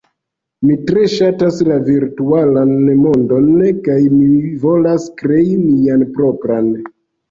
Mi 0.69 0.77
tre 0.87 1.03
ŝatas 1.11 1.59
la 1.67 1.77
virtualan 1.91 2.73
mondon, 3.03 3.55
kaj 3.93 4.01
mi 4.17 4.43
volas 4.67 5.11
krei 5.25 5.49
mian 5.71 6.13
propran. 6.21 6.79